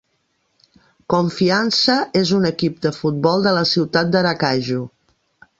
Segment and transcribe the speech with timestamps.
[1.13, 4.83] Confiança és un equip de futbol de la ciutat d'Aracaju.